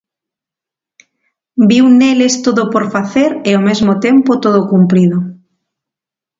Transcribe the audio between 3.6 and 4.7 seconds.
mesmo tempo todo